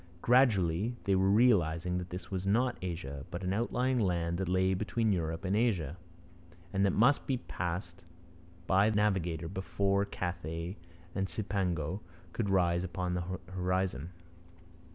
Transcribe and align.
Gradually 0.23 0.95
they 1.03 1.13
were 1.13 1.29
realizing 1.29 1.99
that 1.99 2.09
this 2.09 2.31
was 2.31 2.47
not 2.47 2.75
Asia, 2.81 3.23
but 3.29 3.43
an 3.43 3.53
outlying 3.53 3.99
land 3.99 4.39
that 4.39 4.49
lay 4.49 4.73
between 4.73 5.11
Europe 5.13 5.45
and 5.45 5.55
Asia 5.55 5.95
and 6.73 6.83
that 6.83 6.89
must 6.93 7.27
be 7.27 7.37
passed 7.37 8.01
by 8.65 8.89
the 8.89 8.95
navigator 8.95 9.47
before 9.47 10.03
Cathay 10.05 10.75
and 11.13 11.27
Cipango 11.27 11.99
could 12.33 12.49
rise 12.49 12.83
upon 12.83 13.13
the 13.13 13.37
horizon. 13.51 14.09